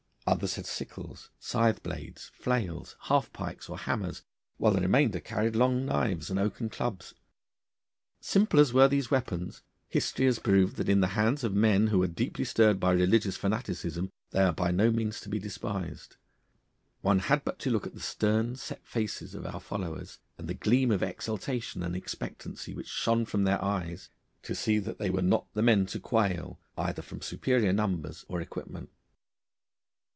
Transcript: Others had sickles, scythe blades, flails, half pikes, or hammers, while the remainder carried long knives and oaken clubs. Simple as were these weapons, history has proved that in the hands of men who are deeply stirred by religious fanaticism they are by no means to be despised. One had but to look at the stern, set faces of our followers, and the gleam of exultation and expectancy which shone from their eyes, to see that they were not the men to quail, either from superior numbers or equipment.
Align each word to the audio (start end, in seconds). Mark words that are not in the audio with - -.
Others 0.27 0.55
had 0.55 0.65
sickles, 0.65 1.29
scythe 1.39 1.83
blades, 1.83 2.31
flails, 2.35 2.95
half 3.01 3.33
pikes, 3.33 3.67
or 3.67 3.77
hammers, 3.77 4.23
while 4.57 4.71
the 4.71 4.79
remainder 4.79 5.19
carried 5.19 5.57
long 5.57 5.83
knives 5.85 6.29
and 6.29 6.39
oaken 6.39 6.69
clubs. 6.69 7.13
Simple 8.21 8.59
as 8.59 8.71
were 8.71 8.87
these 8.87 9.11
weapons, 9.11 9.61
history 9.89 10.25
has 10.27 10.39
proved 10.39 10.77
that 10.77 10.87
in 10.87 11.01
the 11.01 11.09
hands 11.19 11.43
of 11.43 11.53
men 11.53 11.87
who 11.87 12.01
are 12.01 12.07
deeply 12.07 12.45
stirred 12.45 12.79
by 12.79 12.93
religious 12.93 13.35
fanaticism 13.35 14.09
they 14.29 14.39
are 14.39 14.53
by 14.53 14.71
no 14.71 14.89
means 14.89 15.19
to 15.19 15.27
be 15.27 15.39
despised. 15.39 16.15
One 17.01 17.19
had 17.19 17.43
but 17.43 17.59
to 17.59 17.69
look 17.71 17.85
at 17.85 17.95
the 17.95 17.99
stern, 17.99 18.55
set 18.55 18.85
faces 18.87 19.35
of 19.35 19.45
our 19.45 19.59
followers, 19.59 20.19
and 20.37 20.47
the 20.47 20.53
gleam 20.53 20.91
of 20.91 21.03
exultation 21.03 21.83
and 21.83 21.93
expectancy 21.95 22.73
which 22.73 22.87
shone 22.87 23.25
from 23.25 23.43
their 23.43 23.61
eyes, 23.61 24.09
to 24.43 24.55
see 24.55 24.77
that 24.79 24.97
they 24.99 25.09
were 25.09 25.21
not 25.23 25.47
the 25.55 25.63
men 25.63 25.87
to 25.87 25.99
quail, 25.99 26.57
either 26.77 27.01
from 27.01 27.21
superior 27.21 27.73
numbers 27.73 28.23
or 28.29 28.39
equipment. 28.39 28.91